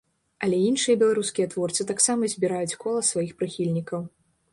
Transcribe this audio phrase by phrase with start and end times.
[0.45, 4.01] Але іншыя беларускія творцы таксама збіраюць кола сваіх прыхільнікаў.